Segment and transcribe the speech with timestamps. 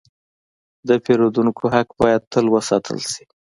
[0.87, 3.23] د پیرودونکو حق باید تل وساتل شي.